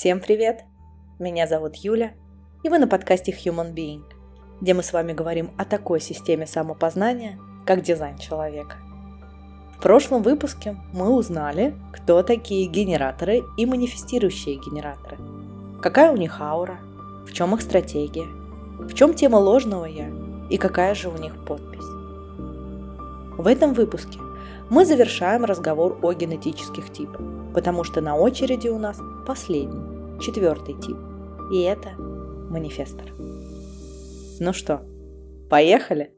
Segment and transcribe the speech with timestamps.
[0.00, 0.64] Всем привет!
[1.18, 2.14] Меня зовут Юля,
[2.64, 4.02] и вы на подкасте Human Being,
[4.62, 8.76] где мы с вами говорим о такой системе самопознания, как дизайн человека.
[9.76, 15.18] В прошлом выпуске мы узнали, кто такие генераторы и манифестирующие генераторы,
[15.82, 16.78] какая у них аура,
[17.26, 18.26] в чем их стратегия,
[18.78, 20.08] в чем тема ложного «я»
[20.48, 21.84] и какая же у них подпись.
[23.36, 24.18] В этом выпуске
[24.70, 27.20] мы завершаем разговор о генетических типах,
[27.52, 29.89] потому что на очереди у нас последний,
[30.20, 30.96] четвертый тип,
[31.52, 31.90] и это
[32.50, 33.06] манифестор.
[34.38, 34.82] Ну что,
[35.48, 36.12] поехали?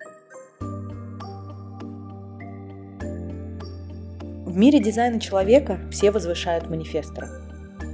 [4.47, 7.29] В мире дизайна человека все возвышают манифестора.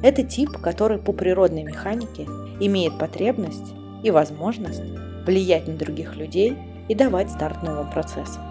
[0.02, 2.24] Это тип, который по природной механике
[2.60, 3.72] имеет потребность
[4.02, 4.82] и возможность
[5.24, 6.56] влиять на других людей
[6.88, 8.42] и давать старт новым процессам.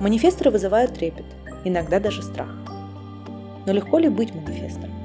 [0.00, 1.26] Манифесторы вызывают трепет,
[1.64, 2.50] иногда даже страх.
[3.66, 4.97] Но легко ли быть манифестором?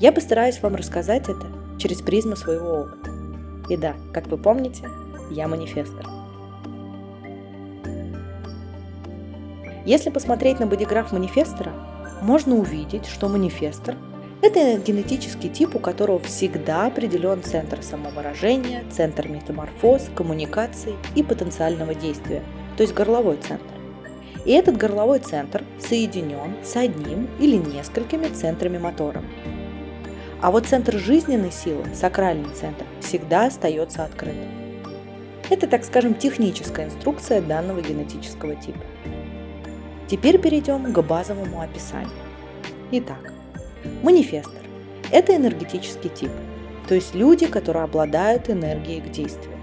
[0.00, 1.46] Я постараюсь вам рассказать это
[1.78, 3.10] через призму своего опыта.
[3.68, 4.88] И да, как вы помните,
[5.30, 6.06] я манифестор.
[9.84, 11.72] Если посмотреть на бодиграф манифестора,
[12.22, 13.94] можно увидеть, что манифестор–
[14.42, 22.42] это генетический тип, у которого всегда определен центр самовыражения, центр метаморфоз, коммуникации и потенциального действия–
[22.76, 23.64] то есть горловой центр.
[24.44, 29.22] И этот горловой центр соединен с одним или несколькими центрами мотора.
[30.40, 34.48] А вот центр жизненной силы, сакральный центр, всегда остается открытым.
[35.48, 38.80] Это, так скажем, техническая инструкция данного генетического типа.
[40.08, 42.10] Теперь перейдем к базовому описанию.
[42.90, 43.32] Итак,
[44.02, 44.62] манифестор–
[45.10, 46.30] это энергетический тип,
[46.88, 49.56] то есть люди, которые обладают энергией к действию.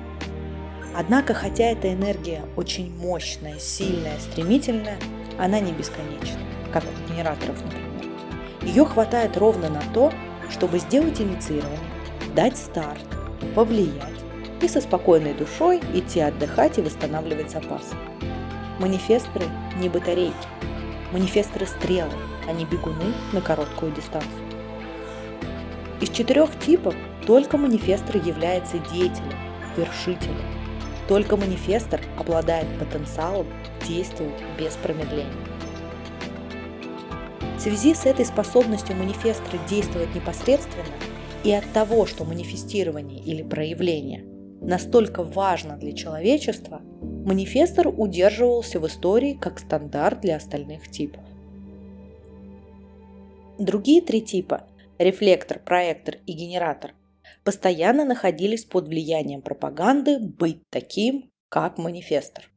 [0.95, 4.97] Однако, хотя эта энергия очень мощная, сильная, стремительная,
[5.39, 6.39] она не бесконечна,
[6.71, 7.83] как у генераторов, например.
[8.61, 10.11] Ее хватает ровно на то,
[10.53, 11.79] чтобы сделать инициирование,
[12.35, 13.03] дать старт,
[13.55, 14.23] повлиять
[14.61, 17.95] и со спокойной душой идти отдыхать и восстанавливать запасы.
[18.79, 19.45] Манифесторы
[19.77, 20.47] не батарейки,
[21.11, 22.13] манифесторы стрелы,
[22.47, 24.31] а не бегуны на короткую дистанцию.
[25.99, 29.33] Из четырех типов только манифестор является деятелем,
[29.75, 30.35] вершителем,
[31.07, 33.47] только манифестор обладает потенциалом
[33.87, 35.52] действовать без промедления.
[37.63, 40.83] В связи с этой способностью манифестора действовать непосредственно
[41.45, 44.25] и от того, что манифестирование или проявление
[44.59, 51.23] настолько важно для человечества, манифестор удерживался в истории как стандарт для остальных типов.
[53.57, 54.67] Другие три типа–
[54.99, 56.91] рефлектор, проектор и генератор
[57.45, 62.49] постоянно находились под влиянием пропаганды быть таким, как манифестор.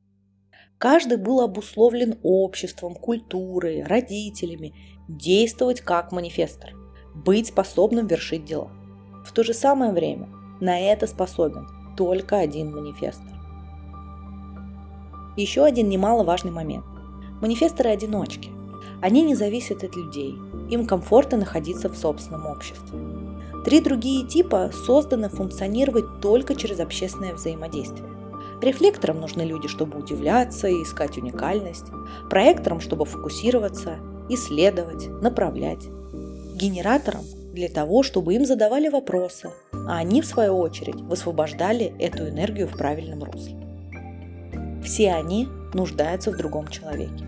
[0.78, 4.74] Каждый был обусловлен обществом, культурой, родителями,
[5.08, 6.70] действовать как манифестор,
[7.14, 8.70] быть способным вершить дела.
[9.24, 10.28] В то же самое время
[10.60, 13.34] на это способен только один манифестор.
[15.36, 16.86] Еще один немаловажный момент.
[17.40, 18.50] Манифесторы одиночки.
[19.02, 20.34] Они не зависят от людей,
[20.70, 22.98] им комфортно находиться в собственном обществе.
[23.64, 28.08] Три другие типа созданы функционировать только через общественное взаимодействие.
[28.62, 31.86] Рефлекторам нужны люди, чтобы удивляться и искать уникальность,
[32.30, 35.84] проекторам, чтобы фокусироваться, исследовать, направлять,
[36.54, 42.68] генераторам для того, чтобы им задавали вопросы, а они, в свою очередь, высвобождали эту энергию
[42.68, 43.56] в правильном русле.
[44.84, 47.24] Все они нуждаются в другом человеке.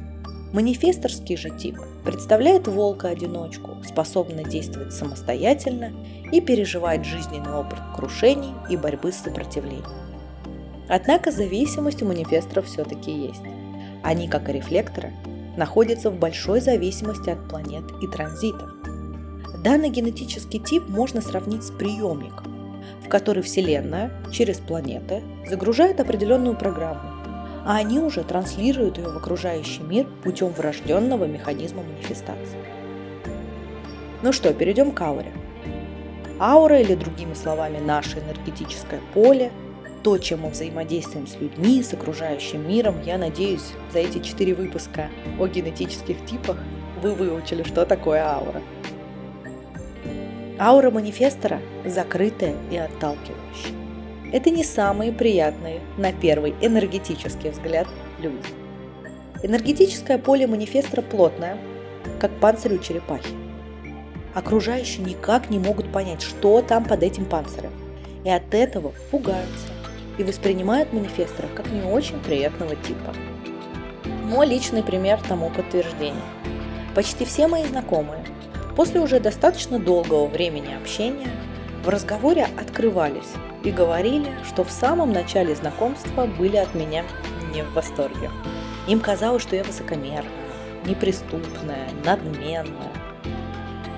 [0.52, 5.92] Манифесторский же тип представляет волка-одиночку, способный действовать самостоятельно
[6.32, 9.84] и переживать жизненный опыт крушений и борьбы с сопротивлением.
[10.88, 13.42] Однако зависимость у манифесторов все-таки есть.
[14.02, 15.12] Они, как и рефлекторы,
[15.58, 18.70] находятся в большой зависимости от планет и транзитов.
[19.62, 27.10] Данный генетический тип можно сравнить с приемником, в который Вселенная через планеты загружает определенную программу,
[27.66, 32.58] а они уже транслируют ее в окружающий мир путем врожденного механизма манифестации.
[34.22, 35.32] Ну что, перейдем к ауре.
[36.40, 39.50] Аура, или другими словами, наше энергетическое поле,
[40.02, 45.08] то, чем мы взаимодействуем с людьми, с окружающим миром, я надеюсь, за эти четыре выпуска
[45.38, 46.58] о генетических типах
[47.02, 48.62] вы выучили, что такое аура.
[50.58, 53.74] Аура манифестора закрытая и отталкивающая.
[54.32, 57.86] Это не самые приятные, на первый энергетический взгляд,
[58.18, 58.36] люди.
[59.42, 61.56] Энергетическое поле манифестора плотное,
[62.20, 63.34] как панцирь у черепахи.
[64.34, 67.72] Окружающие никак не могут понять, что там под этим панцирем,
[68.24, 69.77] и от этого пугаются
[70.18, 73.14] и воспринимают манифестора как не очень приятного типа.
[74.24, 76.22] Мой личный пример тому подтверждение.
[76.94, 78.24] Почти все мои знакомые
[78.78, 81.32] После уже достаточно долгого времени общения
[81.82, 83.32] в разговоре открывались
[83.64, 87.02] и говорили, что в самом начале знакомства были от меня
[87.52, 88.30] не в восторге.
[88.86, 90.30] Им казалось, что я высокомерная,
[90.86, 92.92] неприступная, надменная.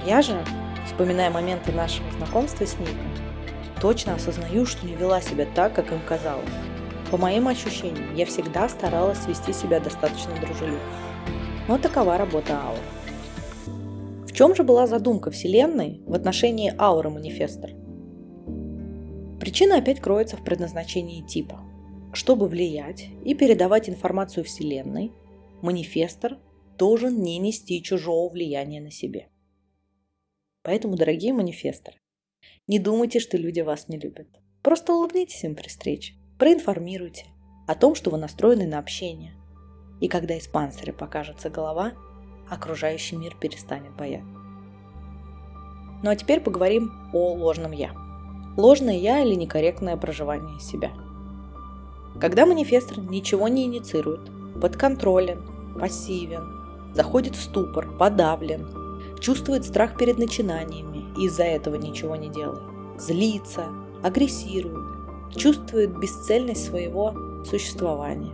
[0.07, 0.43] Я же,
[0.87, 3.10] вспоминая моменты нашего знакомства с Ником,
[3.81, 6.49] точно осознаю, что не вела себя так, как им казалось.
[7.11, 10.81] По моим ощущениям, я всегда старалась вести себя достаточно дружелюбно.
[11.67, 12.81] Но такова работа ауры.
[14.27, 17.75] В чем же была задумка Вселенной в отношении ауры манифестора?
[19.41, 21.61] Причина опять кроется в предназначении типа.
[22.13, 25.13] Чтобы влиять и передавать информацию Вселенной,
[25.63, 26.39] манифестор
[26.77, 29.29] должен не нести чужого влияния на себе.
[30.63, 31.99] Поэтому, дорогие манифесторы,
[32.67, 34.29] не думайте, что люди вас не любят.
[34.63, 37.27] Просто улыбнитесь им при встрече, проинформируйте
[37.67, 39.35] о том, что вы настроены на общение.
[40.01, 41.93] И когда из панциря покажется голова,
[42.49, 44.29] окружающий мир перестанет бояться.
[46.03, 47.93] Ну а теперь поговорим о ложном «я».
[48.57, 50.91] Ложное «я» или некорректное проживание себя.
[52.21, 58.67] Когда манифестор ничего не инициирует, подконтролен, пассивен, заходит в ступор, подавлен,
[59.21, 62.63] чувствует страх перед начинаниями и из-за этого ничего не делает,
[62.99, 63.67] злится,
[64.03, 67.15] агрессирует, чувствует бесцельность своего
[67.45, 68.33] существования.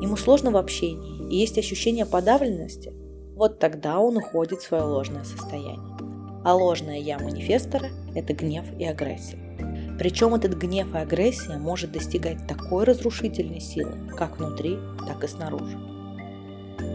[0.00, 2.92] Ему сложно в общении и есть ощущение подавленности,
[3.34, 5.96] вот тогда он уходит в свое ложное состояние.
[6.44, 9.38] А ложное «я» манифестора– это гнев и агрессия.
[9.98, 15.93] Причем этот гнев и агрессия может достигать такой разрушительной силы, как внутри, так и снаружи.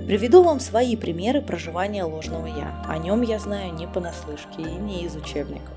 [0.07, 2.83] Приведу вам свои примеры проживания ложного «я».
[2.87, 5.73] О нем я знаю не понаслышке и не из учебников.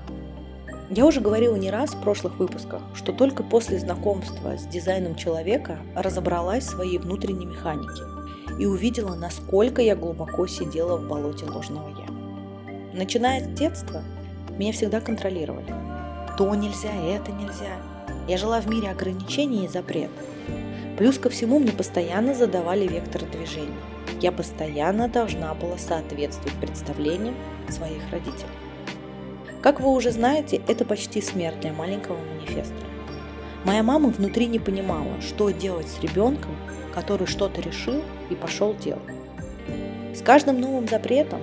[0.89, 5.77] Я уже говорила не раз в прошлых выпусках, что только после знакомства с дизайном человека
[5.95, 8.03] разобралась в своей внутренней механике
[8.59, 12.13] и увидела, насколько я глубоко сидела в болоте ложного «я».
[12.93, 14.01] Начиная с детства,
[14.57, 15.73] меня всегда контролировали–
[16.37, 17.77] то нельзя, это нельзя.
[18.27, 20.25] Я жила в мире ограничений и запретов.
[20.97, 23.71] Плюс ко всему мне постоянно задавали вектор движения.
[24.21, 27.35] Я постоянно должна была соответствовать представлениям
[27.69, 28.49] своих родителей.
[29.61, 32.75] Как вы уже знаете, это почти смерть для маленького манифеста.
[33.65, 36.55] Моя мама внутри не понимала, что делать с ребенком,
[36.93, 39.01] который что-то решил и пошел делать.
[40.13, 41.41] С каждым новым запретом,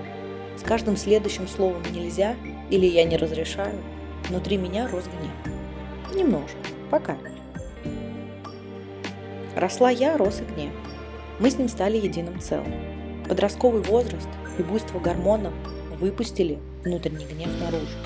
[0.58, 2.36] с каждым следующим словом «нельзя»
[2.70, 3.78] или «я не разрешаю»
[4.28, 5.56] Внутри меня рос гнев.
[6.14, 6.56] Немножко,
[6.88, 7.16] пока.
[9.56, 10.72] Росла я, рос и гнев.
[11.40, 12.74] Мы с ним стали единым целым.
[13.26, 14.28] Подростковый возраст
[14.58, 15.54] и буйство гормонов
[15.98, 17.96] выпустили внутренний гнев наружу.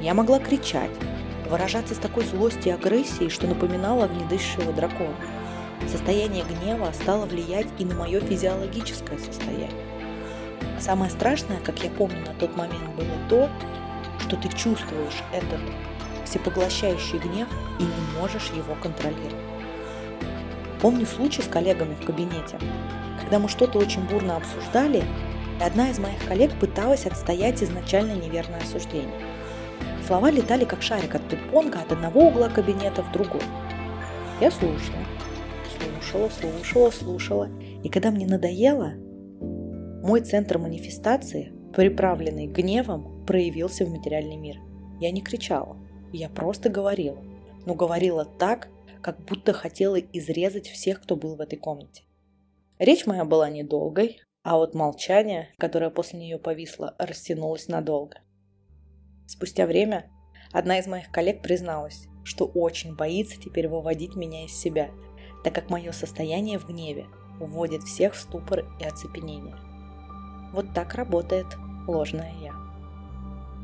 [0.00, 0.90] Я могла кричать,
[1.50, 5.14] выражаться с такой злостью и агрессией, что напоминала огнедышащего дракона.
[5.86, 9.70] Состояние гнева стало влиять и на мое физиологическое состояние.
[10.80, 13.50] Самое страшное, как я помню на тот момент, было то,
[14.20, 15.60] что ты чувствуешь этот
[16.24, 17.48] всепоглощающий гнев
[17.78, 19.55] и не можешь его контролировать.
[20.80, 22.58] Помню случай с коллегами в кабинете,
[23.20, 25.02] когда мы что-то очень бурно обсуждали,
[25.58, 29.20] и одна из моих коллег пыталась отстоять изначально неверное осуждение.
[30.06, 33.40] Слова летали как шарик от пинг-понга от одного угла кабинета в другой.
[34.40, 34.98] Я слушала,
[35.78, 37.48] слушала, слушала, слушала.
[37.82, 38.92] И когда мне надоело,
[40.02, 44.58] мой центр манифестации, приправленный гневом, проявился в материальный мир.
[45.00, 45.76] Я не кричала,
[46.12, 47.18] я просто говорила.
[47.64, 48.68] Но говорила так,
[49.06, 52.02] как будто хотела изрезать всех, кто был в этой комнате.
[52.80, 58.16] Речь моя была недолгой, а вот молчание, которое после нее повисло, растянулось надолго.
[59.28, 60.10] Спустя время
[60.50, 64.90] одна из моих коллег призналась, что очень боится теперь выводить меня из себя,
[65.44, 67.06] так как мое состояние в гневе
[67.38, 69.54] вводит всех в ступор и оцепенение.
[70.52, 71.46] Вот так работает
[71.86, 72.65] ложное «я».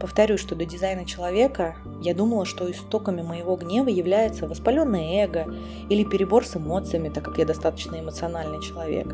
[0.02, 5.47] Повторю, что до дизайна человека я думала, что истоками моего гнева является воспаленное эго
[5.88, 9.06] или перебор с эмоциями, так как я достаточно эмоциональный человек.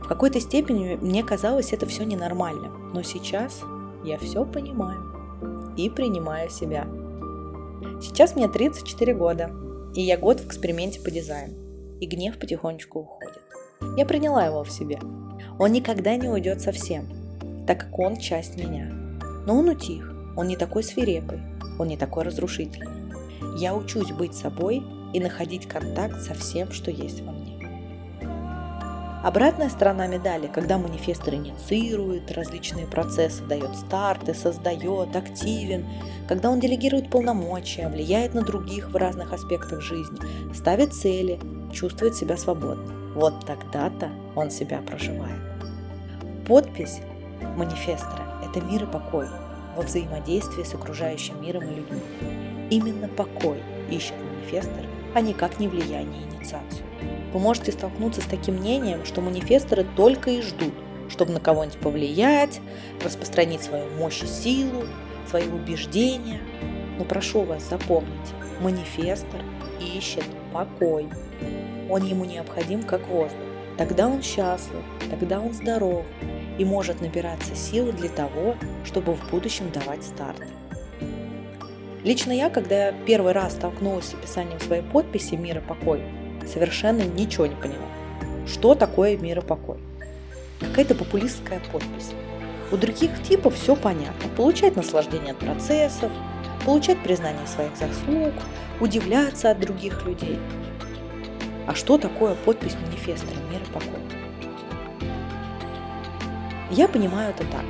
[0.00, 3.62] В какой-то степени мне казалось это все ненормальным, но сейчас
[4.04, 6.86] я все понимаю и принимаю себя.
[8.00, 9.50] Сейчас мне 34 года,
[9.96, 11.56] и я год в эксперименте по дизайну,
[11.98, 13.42] и гнев потихонечку уходит.
[13.96, 15.00] Я приняла его в себе.
[15.58, 17.08] Он никогда не уйдет совсем,
[17.66, 18.94] так как он часть меня.
[19.44, 21.40] Но он утих, он не такой свирепый,
[21.78, 23.58] он не такой разрушительный.
[23.58, 24.82] Я учусь быть собой
[25.12, 27.58] и находить контакт со всем, что есть во мне.
[29.22, 35.86] Обратная сторона медали, когда манифестор инициирует различные процессы, дает старты, создает, активен,
[36.28, 40.18] когда он делегирует полномочия, влияет на других в разных аспектах жизни,
[40.54, 41.40] ставит цели,
[41.72, 42.94] чувствует себя свободно.
[43.14, 45.40] Вот тогда-то он себя проживает.
[46.46, 47.00] Подпись
[47.56, 49.26] манифестора– это мир и покой,
[49.78, 52.00] во взаимодействии с окружающим миром и людьми.
[52.68, 56.84] Именно покой ищет манифестор, а никак не влияние и инициацию.
[57.32, 60.74] Вы можете столкнуться с таким мнением, что манифесторы только и ждут,
[61.08, 62.60] чтобы на кого-нибудь повлиять,
[63.04, 64.84] распространить свою мощь и силу,
[65.30, 66.40] свои убеждения.
[66.98, 69.42] Но прошу вас запомнить, манифестор
[69.80, 71.08] ищет покой.
[71.88, 73.38] Он ему необходим как воздух.
[73.76, 76.04] Тогда он счастлив, тогда он здоров
[76.58, 80.42] и может набираться силы для того, чтобы в будущем давать старт.
[82.04, 86.02] Лично я, когда первый раз столкнулась с описанием своей подписи «Мир и покой»,
[86.46, 87.86] совершенно ничего не поняла.
[88.46, 89.78] Что такое «Мир и покой»?
[90.60, 92.12] Какая-то популистская подпись.
[92.70, 94.28] У других типов все понятно.
[94.36, 96.12] Получать наслаждение от процессов,
[96.64, 98.34] получать признание своих заслуг,
[98.80, 100.38] удивляться от других людей.
[101.66, 104.27] А что такое подпись манифеста «Мир и покой»?
[106.70, 107.64] Я понимаю это так.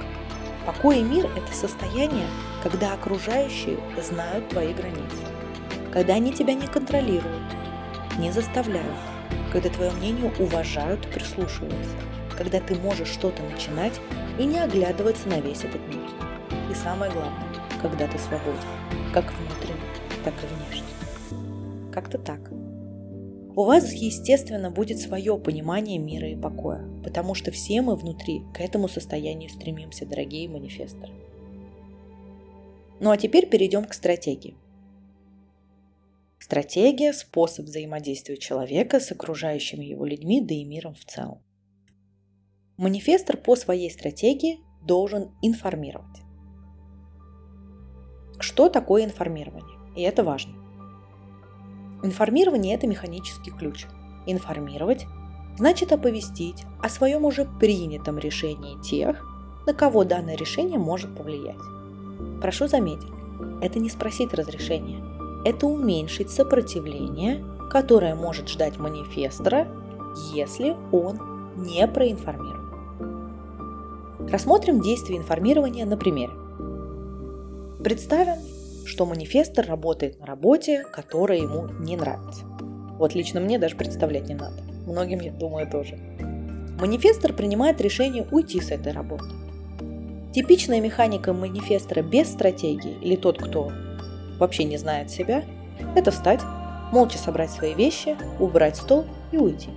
[0.67, 2.27] Покой и мир– это состояние,
[2.63, 5.23] когда окружающие знают твои границы,
[5.93, 7.43] когда они тебя не контролируют,
[8.19, 8.99] не заставляют,
[9.53, 11.97] когда твое мнение уважают и прислушиваются,
[12.37, 14.01] когда ты можешь что-то начинать
[14.39, 16.05] и не оглядываться на весь этот мир.
[16.71, 17.49] И самое главное,
[17.81, 18.59] когда ты свободен,
[19.15, 19.81] как внутренне,
[20.25, 20.89] так и внешне.
[21.93, 22.41] Как-то так.
[23.59, 28.61] У вас, естественно, будет свое понимание мира и покоя, потому что все мы внутри к
[28.61, 31.13] этому состоянию стремимся, дорогие манифесторы.
[33.01, 34.57] Ну а теперь перейдем к стратегии.
[36.39, 41.43] Стратегия– способ взаимодействия человека с окружающими его людьми, да и миром в целом.
[42.77, 46.21] Манифестор по своей стратегии должен информировать.
[48.39, 49.97] Что такое информирование?
[49.97, 50.68] И это важно.
[52.03, 53.87] Информирование– это механический ключ.
[54.27, 55.07] Информировать
[55.57, 59.25] значит оповестить о своем уже принятом решении тех,
[59.67, 61.59] на кого данное решение может повлиять.
[62.41, 63.11] Прошу заметить,
[63.61, 65.03] это не спросить разрешения,
[65.45, 69.67] это уменьшить сопротивление, которое может ждать манифестора,
[70.33, 71.19] если он
[71.57, 72.59] не проинформирован.
[74.31, 76.33] Рассмотрим действие информирования на примере.
[77.83, 78.37] Представим,
[78.89, 82.45] что манифестор работает на работе, которая ему не нравится.
[82.99, 84.63] Вот лично мне даже представлять не надо.
[84.87, 85.97] Многим, я думаю, тоже.
[86.81, 89.27] Манифестор принимает решение уйти с этой работы.
[90.33, 93.71] Типичная механика манифестора без стратегии или тот, кто
[94.39, 95.45] вообще не знает себя,
[95.95, 96.41] это встать,
[96.91, 99.69] молча собрать свои вещи, убрать стол и уйти.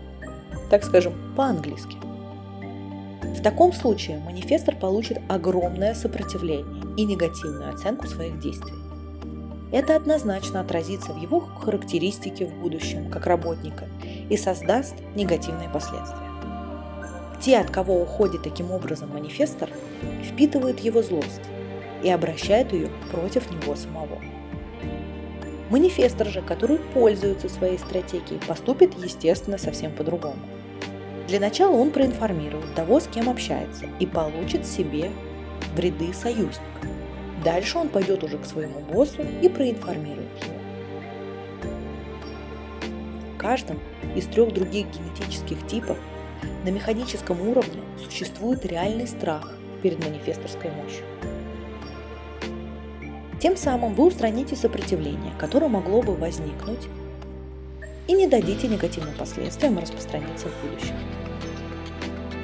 [0.70, 1.98] Так скажем, по-английски.
[3.24, 8.81] В таком случае манифестор получит огромное сопротивление и негативную оценку своих действий.
[9.72, 13.86] Это однозначно отразится в его характеристике в будущем как работника
[14.30, 16.30] и создаст негативные последствия.
[17.42, 19.70] Те, от кого уходит таким образом манифестор,
[20.24, 21.42] впитывают его злость
[22.04, 24.22] и обращают ее против него самого.
[25.70, 30.40] Манифестор же, который пользуется своей стратегией, поступит, естественно, совсем по-другому.
[31.30, 35.12] Для начала он проинформирует того, с кем общается, и получит себе
[35.74, 36.62] в ряды союзника.
[37.43, 40.53] Дальше он пойдет уже к своему боссу и проинформирует его.
[43.33, 43.79] В каждом
[44.15, 45.98] из трех других генетических типов
[46.63, 51.03] на механическом уровне существует реальный страх перед манифесторской мощью.
[53.39, 56.88] Тем самым вы устраните сопротивление, которое могло бы возникнуть,
[58.07, 60.95] и не дадите негативным последствиям распространиться в будущем.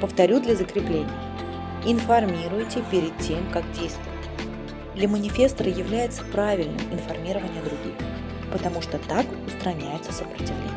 [0.00, 1.08] Повторю для закрепления.
[1.84, 4.07] Информируйте перед тем, как действовать.
[4.98, 7.94] Для манифестора является правильным информирование других,
[8.50, 10.72] потому что так устраняется сопротивление.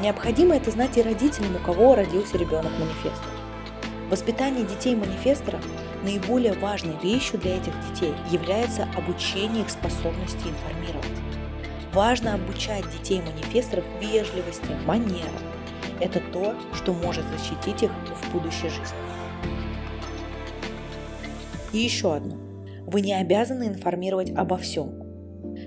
[0.00, 3.36] Необходимо это знать и родителям, у кого родился ребенок манифестора.
[4.10, 5.60] Воспитание детей манифестора
[6.02, 11.20] наиболее важной вещью для этих детей является обучение их способности информировать.
[11.92, 15.30] Важно обучать детей манифесторов вежливости, манерам.
[16.00, 19.11] Это то, что может защитить их в будущей жизни.
[21.72, 22.36] И еще одно.
[22.86, 25.02] Вы не обязаны информировать обо всем.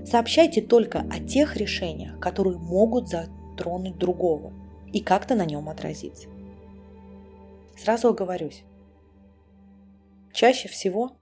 [0.05, 4.53] Сообщайте только о тех решениях, которые могут затронуть другого
[4.91, 6.29] и как-то на нем отразиться.
[7.77, 8.63] Сразу оговорюсь.
[10.33, 11.17] Чаще всего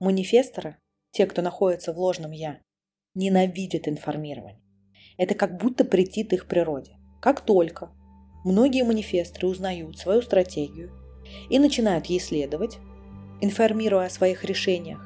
[0.00, 0.76] манифесторы,
[1.10, 2.58] те, кто находится в ложном «я»,
[3.14, 4.60] ненавидят информирование.
[5.16, 6.96] Это как будто претит их природе.
[7.20, 7.90] Как только
[8.44, 10.92] многие манифесторы узнают свою стратегию
[11.48, 12.78] и начинают ей следовать,
[13.40, 15.00] информируя о своих решениях,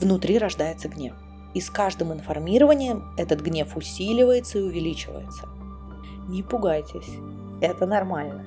[0.00, 1.14] внутри рождается гнев.
[1.54, 5.48] И с каждым информированием этот гнев усиливается и увеличивается.
[6.28, 7.08] Не пугайтесь,
[7.60, 8.44] это нормально.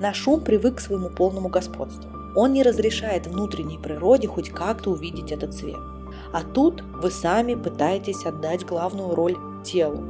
[0.00, 2.10] Наш ум привык к своему полному господству.
[2.34, 5.78] Он не разрешает внутренней природе хоть как-то увидеть этот цвет.
[6.32, 10.04] А тут вы сами пытаетесь отдать главную роль телу.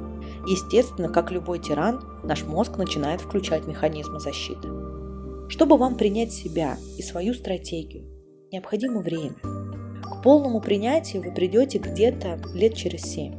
[0.46, 4.68] Естественно, как любой тиран, наш мозг начинает включать механизмы защиты.
[5.48, 8.13] Чтобы вам принять себя и свою стратегию,
[8.54, 9.34] необходимо время.
[10.02, 13.34] К полному принятию вы придете где-то лет через 7,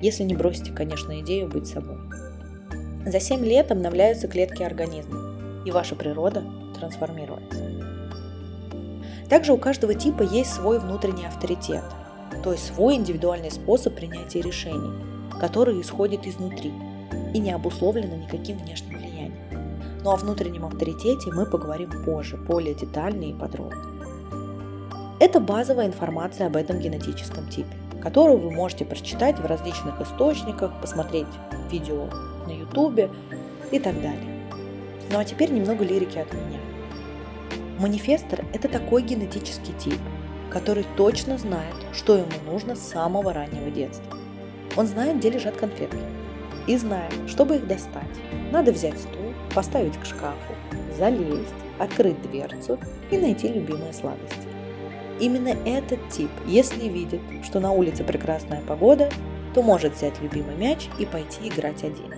[0.00, 1.98] если не бросите, конечно, идею быть собой.
[3.04, 5.18] За 7 лет обновляются клетки организма,
[5.66, 6.44] и ваша природа
[6.78, 7.58] трансформируется.
[9.28, 11.82] Также у каждого типа есть свой внутренний авторитет,
[12.44, 14.92] то есть свой индивидуальный способ принятия решений,
[15.40, 16.72] который исходит изнутри
[17.34, 19.34] и не обусловлено никаким внешним влиянием.
[20.04, 23.91] Ну а о внутреннем авторитете мы поговорим позже, более детально и подробно.
[25.22, 27.70] Это базовая информация об этом генетическом типе,
[28.02, 31.28] которую вы можете прочитать в различных источниках, посмотреть
[31.70, 32.08] видео
[32.44, 33.08] на ютубе
[33.70, 34.42] и так далее.
[35.12, 36.58] Ну а теперь немного лирики от меня.
[37.78, 40.00] Манифестор– это такой генетический тип,
[40.50, 44.18] который точно знает, что ему нужно с самого раннего детства.
[44.76, 46.02] Он знает, где лежат конфетки.
[46.66, 48.02] И знает, чтобы их достать,
[48.50, 50.54] надо взять стул, поставить к шкафу,
[50.98, 52.76] залезть, открыть дверцу
[53.12, 54.51] и найти любимые сладости.
[55.22, 59.08] Именно этот тип, если видит, что на улице прекрасная погода,
[59.54, 62.12] то может взять любимый мяч и пойти играть один.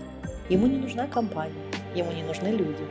[0.49, 1.53] Ему не нужна компания,
[1.95, 2.83] ему не нужны люди.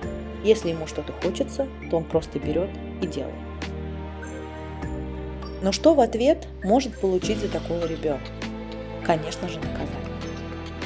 [0.43, 2.70] Если ему что-то хочется, то он просто берет
[3.01, 3.34] и делает.
[5.63, 8.22] Но что в ответ может получить за такое ребенок?
[9.03, 9.98] Конечно же, наказание.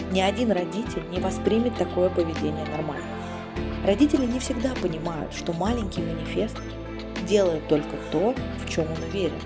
[0.10, 3.04] Ни один родитель не воспримет такое поведение нормально.
[3.86, 6.56] Родители не всегда понимают, что маленький манифест
[7.28, 9.40] делает только то, в чем он уверен.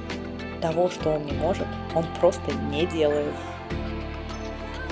[0.62, 3.34] Того, что он не может, он просто не делает.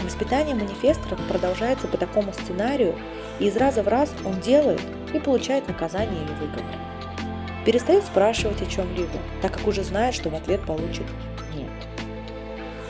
[0.04, 2.96] Воспитание манифесторов продолжается по такому сценарию,
[3.40, 4.82] и из раза в раз он делает
[5.14, 6.76] и получает наказание или выговор.
[7.66, 11.06] Перестает спрашивать о чем-либо, так как уже знает, что в ответ получит
[11.56, 11.70] «нет».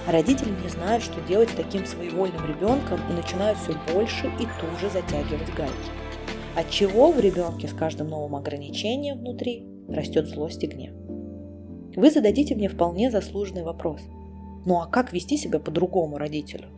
[0.07, 4.89] Родители не знают, что делать с таким своевольным ребенком и начинают все больше и туже
[4.91, 5.73] затягивать гайки.
[6.55, 10.93] От чего в ребенке с каждым новым ограничением внутри растет злость и гнев.
[11.95, 14.01] Вы зададите мне вполне заслуженный вопрос.
[14.65, 16.69] Ну а как вести себя по-другому родителю?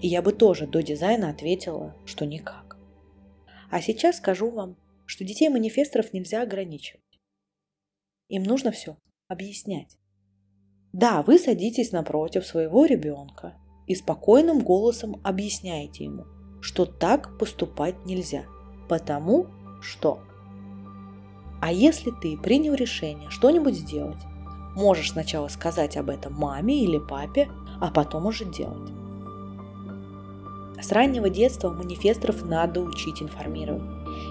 [0.00, 2.76] И я бы тоже до дизайна ответила, что никак.
[3.70, 7.02] А сейчас скажу вам, что детей манифесторов нельзя ограничивать.
[8.28, 9.98] Им нужно все объяснять.
[10.92, 13.54] Да, вы садитесь напротив своего ребенка
[13.86, 16.24] и спокойным голосом объясняете ему,
[16.60, 18.44] что так поступать нельзя,
[18.88, 19.46] потому
[19.80, 20.20] что.
[21.60, 24.18] А если ты принял решение что-нибудь сделать,
[24.74, 27.48] можешь сначала сказать об этом маме или папе,
[27.80, 28.90] а потом уже делать.
[30.80, 33.82] С раннего детства манифесторов надо учить информировать.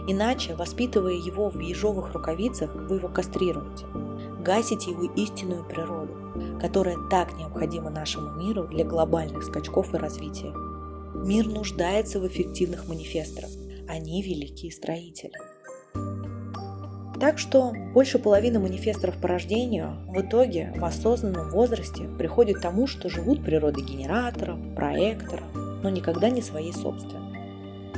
[0.07, 3.85] Иначе, воспитывая его в ежовых рукавицах, вы его кастрируете.
[4.39, 6.13] Гасите его истинную природу,
[6.61, 10.53] которая так необходима нашему миру для глобальных скачков и развития.
[11.15, 13.49] Мир нуждается в эффективных манифесторах.
[13.89, 15.33] Они великие строители.
[17.19, 22.85] Так что больше половины манифесторов по рождению в итоге в осознанном возрасте приходят к тому,
[22.85, 25.43] что живут природой генераторов, проекторов,
[25.81, 27.39] но никогда не своей собственной,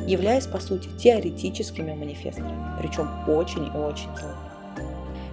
[0.08, 4.49] являясь по сути теоретическими манифесторами, причем очень и очень злыми.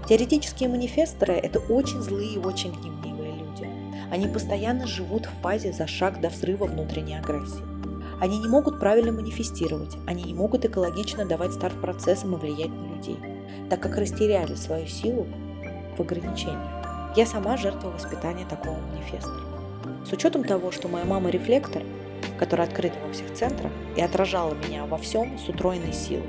[0.08, 3.68] Теоретические манифесторы– это очень злые и очень гневливые люди.
[4.10, 7.62] Они постоянно живут в фазе за шаг до взрыва внутренней агрессии.
[8.20, 12.94] Они не могут правильно манифестировать, они не могут экологично давать старт процессам и влиять на
[12.94, 13.18] людей,
[13.70, 15.26] так как растеряли свою силу
[15.96, 17.14] в ограничениях.
[17.16, 19.40] Я сама жертва воспитания такого манифестора.
[20.04, 21.82] С учетом того, что моя мама рефлектор,
[22.38, 26.28] которая открыта во всех центрах и отражала меня во всем с утроенной силой.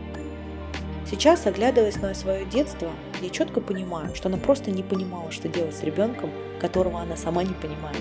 [1.10, 2.90] Сейчас, оглядываясь на свое детство,
[3.22, 7.44] я четко понимаю, что она просто не понимала, что делать с ребенком, которого она сама
[7.44, 7.98] не понимает.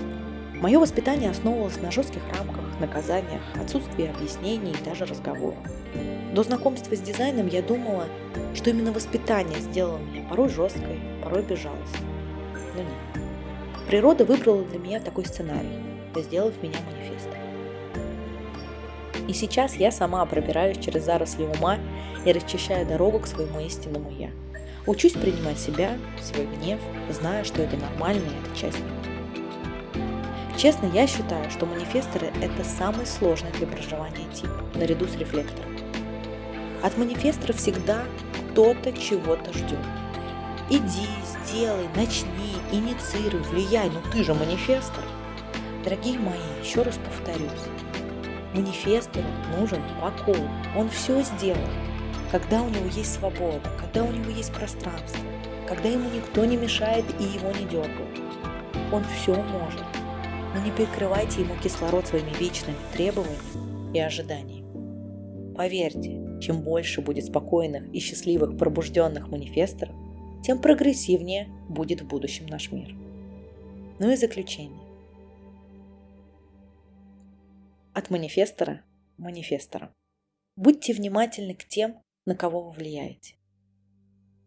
[0.61, 5.59] Мое воспитание основывалось на жестких рамках, наказаниях, отсутствии объяснений и даже разговоров.
[6.33, 8.05] До знакомства с дизайном я думала,
[8.55, 12.07] что именно воспитание сделало меня порой жесткой, порой безжалостной.
[12.75, 13.27] Но нет.
[13.87, 15.79] Природа выбрала для меня такой сценарий,
[16.15, 17.39] сделав меня манифестом.
[19.27, 21.77] И сейчас я сама пробираюсь через заросли ума
[22.25, 24.31] и расчищаю дорогу к своему истинному «я».
[24.87, 26.79] Учусь принимать себя, свой гнев,
[27.11, 28.96] зная, что это нормально и это часть меня.
[30.57, 35.71] Честно, я считаю, что манифесторы– это самый сложный для проживания тип, наряду с рефлектором.
[36.81, 38.03] От манифесторов всегда
[38.51, 39.77] кто-то чего-то ждет.
[40.69, 41.07] Иди,
[41.45, 45.03] сделай, начни, инициируй, влияй, но ты же манифестор.
[45.83, 47.51] Дорогие мои, еще раз повторюсь,
[48.53, 49.27] Манифестору
[49.59, 50.41] нужен покой.
[50.75, 51.69] Он все сделает,
[52.31, 55.21] когда у него есть свобода, когда у него есть пространство.
[55.67, 58.21] когда ему никто не мешает и его не дергают.
[58.91, 59.83] Он все может,
[60.57, 65.53] но не перекрывайте ему кислород своими вечными требованиями и ожиданиями.
[65.55, 69.95] Поверьте, чем больше будет спокойных и счастливых пробужденных манифесторов,
[70.43, 72.95] тем прогрессивнее будет в будущем наш мир.
[73.99, 74.79] Ну и заключение.
[77.93, 78.83] От манифестора
[79.17, 79.93] манифестора.
[80.55, 83.35] Будьте внимательны к тем, на кого вы влияете.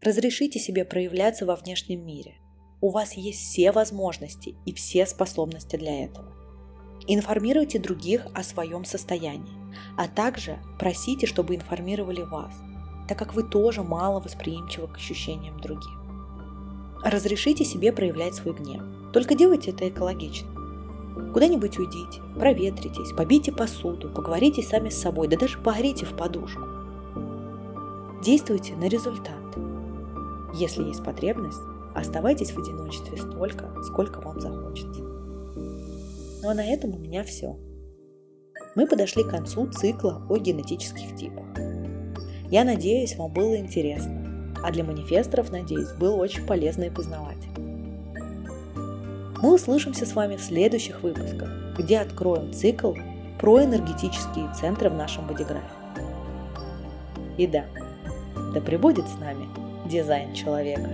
[0.00, 2.39] Разрешите себе проявляться во внешнем мире.
[2.82, 6.28] У вас есть все возможности и все способности для этого.
[7.06, 9.52] Информируйте других о своем состоянии,
[9.98, 12.54] а также просите, чтобы информировали вас,
[13.06, 16.00] так как вы тоже мало восприимчивы к ощущениям других.
[17.04, 20.48] Разрешите себе проявлять свой гнев, только делайте это экологично.
[21.34, 26.62] Куда-нибудь уйдите, проветритесь, побейте посуду, поговорите сами с собой, да даже погорите в подушку.
[28.24, 29.34] Действуйте на результат.
[30.54, 31.60] Если есть потребность,
[31.94, 35.02] оставайтесь в одиночестве столько, сколько вам захочется.
[36.42, 37.58] Ну а на этом у меня все.
[38.74, 41.46] Мы подошли к концу цикла о генетических типах.
[42.50, 47.70] Я надеюсь, вам было интересно, а для манифесторов, надеюсь, было очень полезно и познавательно.
[49.42, 51.48] Мы услышимся с вами в следующих выпусках,
[51.78, 52.94] где откроем цикл
[53.38, 55.64] про энергетические центры в нашем бодиграфе.
[57.38, 57.64] И да,
[58.52, 59.48] да пребудет с нами
[59.88, 60.90] дизайн человека.